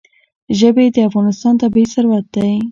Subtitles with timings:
[0.59, 2.53] ژبې د افغانستان طبعي ثروت دی.